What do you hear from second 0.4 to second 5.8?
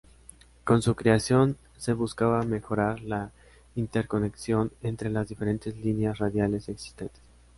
Con su creación se buscaba mejorar la interconexión entre las diferentes